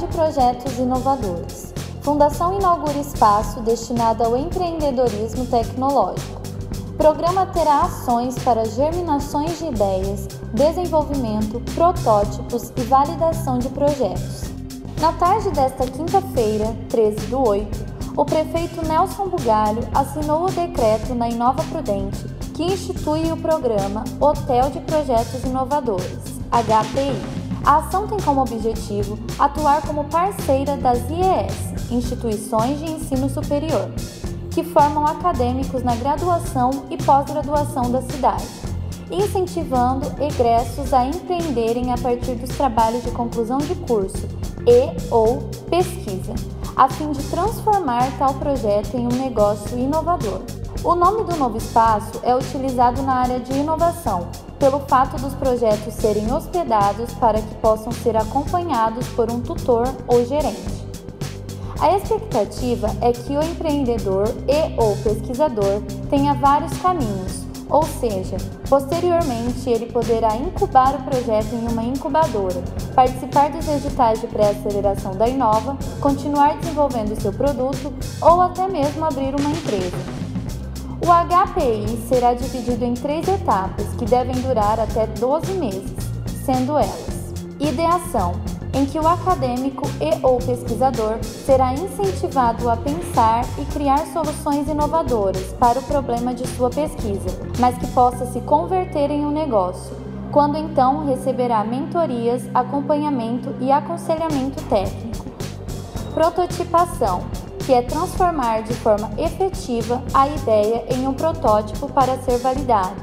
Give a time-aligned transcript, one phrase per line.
[0.00, 1.74] de Projetos Inovadores.
[2.00, 6.40] Fundação inaugura espaço destinado ao empreendedorismo tecnológico.
[6.96, 14.44] Programa terá ações para germinações de ideias, desenvolvimento, protótipos e validação de projetos.
[15.00, 17.86] Na tarde desta quinta-feira, 13 do 8,
[18.16, 24.70] o prefeito Nelson Bugalho assinou o decreto na Inova Prudente que institui o programa Hotel
[24.70, 27.39] de Projetos Inovadores, HPI.
[27.64, 33.90] A ação tem como objetivo atuar como parceira das IES, Instituições de Ensino Superior,
[34.50, 38.48] que formam acadêmicos na graduação e pós-graduação da cidade,
[39.10, 44.26] incentivando egressos a empreenderem a partir dos trabalhos de conclusão de curso
[44.66, 46.34] e ou pesquisa,
[46.76, 50.40] a fim de transformar tal projeto em um negócio inovador.
[50.82, 55.92] O nome do novo espaço é utilizado na área de inovação, pelo fato dos projetos
[55.92, 60.80] serem hospedados para que possam ser acompanhados por um tutor ou gerente.
[61.78, 69.68] A expectativa é que o empreendedor e ou pesquisador tenha vários caminhos, ou seja, posteriormente
[69.68, 72.62] ele poderá incubar o projeto em uma incubadora,
[72.94, 79.34] participar dos editais de pré-aceleração da Inova, continuar desenvolvendo seu produto ou até mesmo abrir
[79.34, 80.19] uma empresa.
[81.02, 85.96] O HPI será dividido em três etapas que devem durar até 12 meses,
[86.44, 88.32] sendo elas: ideação,
[88.74, 95.54] em que o acadêmico e ou pesquisador será incentivado a pensar e criar soluções inovadoras
[95.58, 99.96] para o problema de sua pesquisa, mas que possa se converter em um negócio,
[100.30, 105.24] quando então receberá mentorias, acompanhamento e aconselhamento técnico.
[106.12, 112.96] Prototipação que é transformar de forma efetiva a ideia em um protótipo para ser validado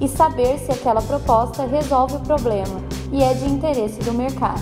[0.00, 2.80] e saber se aquela proposta resolve o problema
[3.12, 4.60] e é de interesse do mercado.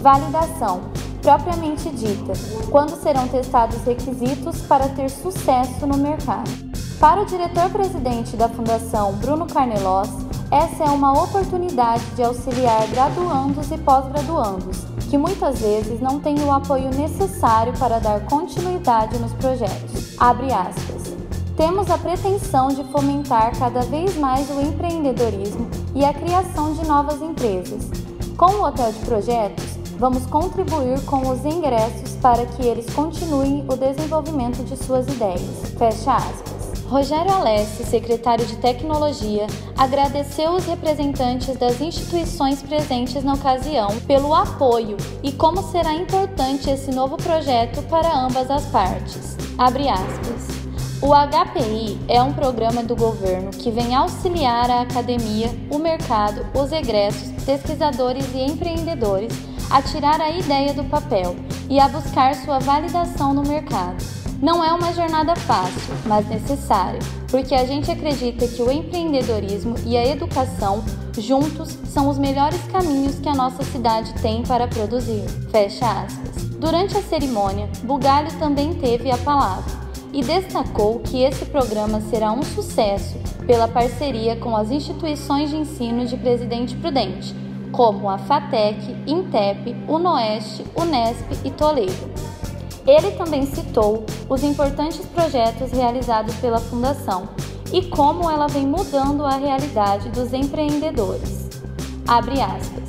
[0.00, 0.82] Validação,
[1.22, 2.32] propriamente dita,
[2.70, 6.50] quando serão testados requisitos para ter sucesso no mercado.
[6.98, 10.08] Para o diretor-presidente da Fundação, Bruno Carnelos,
[10.50, 16.50] essa é uma oportunidade de auxiliar graduandos e pós-graduandos que muitas vezes não têm o
[16.50, 20.16] apoio necessário para dar continuidade nos projetos.
[20.18, 21.14] Abre aspas.
[21.56, 27.22] Temos a pretensão de fomentar cada vez mais o empreendedorismo e a criação de novas
[27.22, 27.88] empresas.
[28.36, 33.76] Com o Hotel de Projetos, vamos contribuir com os ingressos para que eles continuem o
[33.76, 35.72] desenvolvimento de suas ideias.
[35.78, 36.53] Fecha aspas.
[36.88, 39.46] Rogério Alessi, secretário de Tecnologia,
[39.76, 46.90] agradeceu os representantes das instituições presentes na ocasião pelo apoio e como será importante esse
[46.90, 49.36] novo projeto para ambas as partes.
[49.56, 50.54] Abre aspas.
[51.00, 56.70] O HPI é um programa do governo que vem auxiliar a academia, o mercado, os
[56.70, 59.32] egressos, pesquisadores e empreendedores
[59.70, 61.34] a tirar a ideia do papel
[61.68, 64.23] e a buscar sua validação no mercado.
[64.44, 67.00] Não é uma jornada fácil, mas necessária,
[67.30, 70.84] porque a gente acredita que o empreendedorismo e a educação
[71.16, 75.22] juntos são os melhores caminhos que a nossa cidade tem para produzir.
[75.50, 76.44] Fecha aspas.
[76.58, 79.64] Durante a cerimônia, Bugalho também teve a palavra
[80.12, 83.16] e destacou que esse programa será um sucesso
[83.46, 87.34] pela parceria com as instituições de ensino de Presidente Prudente,
[87.72, 92.33] como a FATEC, INTEP, UNOEST, UNESP e Toledo.
[92.86, 97.28] Ele também citou os importantes projetos realizados pela Fundação
[97.72, 101.48] e como ela vem mudando a realidade dos empreendedores.
[102.06, 102.84] Abre aspas.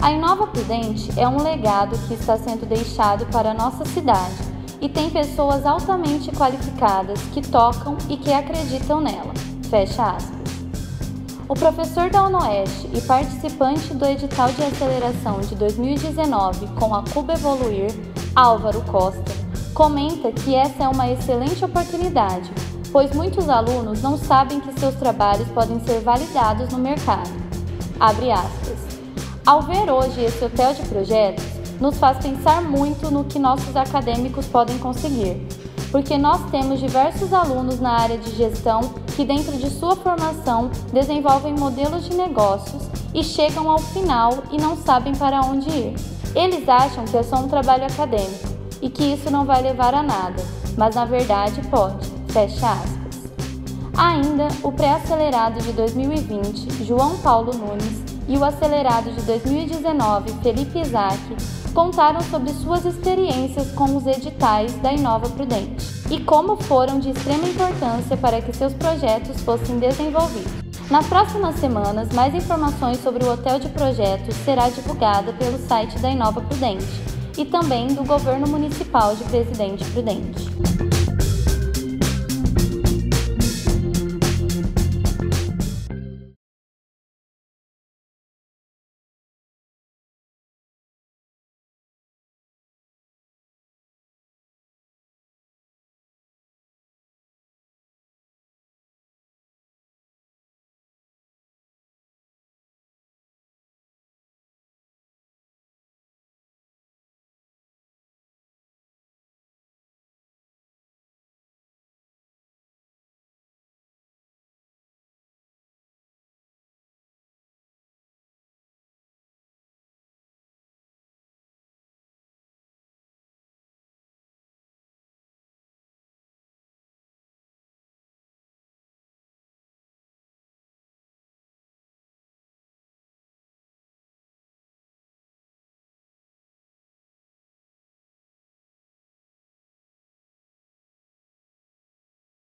[0.00, 4.50] A Inova Prudente é um legado que está sendo deixado para a nossa cidade
[4.80, 9.32] e tem pessoas altamente qualificadas que tocam e que acreditam nela.
[9.68, 10.40] Fecha aspas.
[11.48, 17.32] O professor da UNOeste e participante do edital de aceleração de 2019 com a Cuba
[17.32, 17.90] Evoluir
[18.34, 19.32] Álvaro Costa,
[19.74, 22.50] comenta que essa é uma excelente oportunidade,
[22.92, 27.30] pois muitos alunos não sabem que seus trabalhos podem ser validados no mercado.
[27.98, 28.78] Abre aspas.
[29.44, 31.44] Ao ver hoje esse hotel de projetos,
[31.80, 35.44] nos faz pensar muito no que nossos acadêmicos podem conseguir,
[35.90, 38.80] porque nós temos diversos alunos na área de gestão
[39.16, 44.76] que, dentro de sua formação, desenvolvem modelos de negócios e chegam ao final e não
[44.76, 46.19] sabem para onde ir.
[46.34, 48.48] Eles acham que é só um trabalho acadêmico
[48.80, 50.42] e que isso não vai levar a nada,
[50.76, 52.08] mas na verdade pode.
[52.28, 53.00] Fecha aspas.
[53.96, 61.18] Ainda o pré-acelerado de 2020, João Paulo Nunes, e o acelerado de 2019, Felipe Isaac,
[61.74, 67.48] contaram sobre suas experiências com os editais da Inova Prudente e como foram de extrema
[67.48, 70.69] importância para que seus projetos fossem desenvolvidos.
[70.90, 76.10] Nas próximas semanas, mais informações sobre o Hotel de Projetos será divulgada pelo site da
[76.10, 76.84] Inova Prudente
[77.38, 80.49] e também do Governo Municipal de Presidente Prudente.